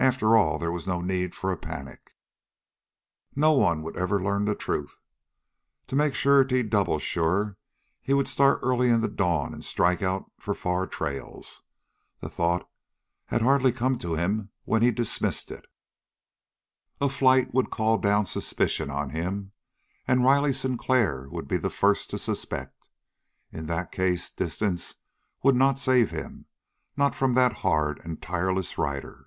After 0.00 0.36
all 0.36 0.60
there 0.60 0.70
was 0.70 0.86
no 0.86 1.00
need 1.00 1.34
for 1.34 1.50
a 1.50 1.56
panic. 1.56 2.14
No 3.34 3.50
one 3.50 3.82
would 3.82 3.96
ever 3.96 4.22
learn 4.22 4.44
the 4.44 4.54
truth. 4.54 5.00
To 5.88 5.96
make 5.96 6.14
surety 6.14 6.62
doubly 6.62 7.00
sure 7.00 7.56
he 8.00 8.14
would 8.14 8.28
start 8.28 8.60
early 8.62 8.90
in 8.90 9.00
the 9.00 9.08
dawn 9.08 9.52
and 9.52 9.64
strike 9.64 10.00
out 10.00 10.30
for 10.38 10.54
far 10.54 10.86
trails. 10.86 11.64
The 12.20 12.28
thought 12.28 12.70
had 13.26 13.42
hardly 13.42 13.72
come 13.72 13.98
to 13.98 14.14
him 14.14 14.50
when 14.64 14.82
he 14.82 14.92
dismissed 14.92 15.50
it. 15.50 15.66
A 17.00 17.08
flight 17.08 17.52
would 17.52 17.70
call 17.70 17.98
down 17.98 18.24
suspicion 18.24 18.90
on 18.92 19.10
him, 19.10 19.50
and 20.06 20.24
Riley 20.24 20.52
Sinclair 20.52 21.28
would 21.28 21.48
be 21.48 21.56
the 21.56 21.70
first 21.70 22.08
to 22.10 22.18
suspect. 22.18 22.88
In 23.50 23.66
that 23.66 23.90
case 23.90 24.30
distance 24.30 24.94
would 25.42 25.56
not 25.56 25.80
save 25.80 26.12
him, 26.12 26.46
not 26.96 27.16
from 27.16 27.32
that 27.32 27.52
hard 27.52 27.98
and 28.04 28.22
tireless 28.22 28.78
rider. 28.78 29.24